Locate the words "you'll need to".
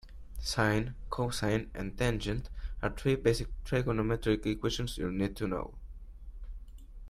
4.97-5.47